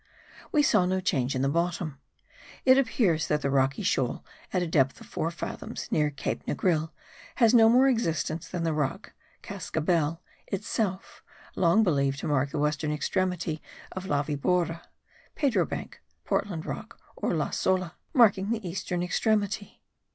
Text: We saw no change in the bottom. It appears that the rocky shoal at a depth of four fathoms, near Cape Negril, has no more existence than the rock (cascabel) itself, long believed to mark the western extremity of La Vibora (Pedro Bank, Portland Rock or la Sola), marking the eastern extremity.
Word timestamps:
We 0.51 0.63
saw 0.63 0.87
no 0.87 0.99
change 0.99 1.35
in 1.35 1.43
the 1.43 1.47
bottom. 1.47 1.99
It 2.65 2.75
appears 2.79 3.27
that 3.27 3.43
the 3.43 3.51
rocky 3.51 3.83
shoal 3.83 4.25
at 4.51 4.63
a 4.63 4.67
depth 4.67 4.99
of 4.99 5.05
four 5.05 5.29
fathoms, 5.29 5.91
near 5.91 6.09
Cape 6.09 6.43
Negril, 6.47 6.89
has 7.35 7.53
no 7.53 7.69
more 7.69 7.87
existence 7.87 8.47
than 8.47 8.63
the 8.63 8.73
rock 8.73 9.13
(cascabel) 9.43 10.23
itself, 10.47 11.21
long 11.55 11.83
believed 11.83 12.17
to 12.21 12.27
mark 12.27 12.49
the 12.49 12.57
western 12.57 12.91
extremity 12.91 13.61
of 13.91 14.07
La 14.07 14.23
Vibora 14.23 14.81
(Pedro 15.35 15.67
Bank, 15.67 16.01
Portland 16.25 16.65
Rock 16.65 16.99
or 17.15 17.35
la 17.35 17.51
Sola), 17.51 17.93
marking 18.11 18.49
the 18.49 18.67
eastern 18.67 19.03
extremity. 19.03 19.83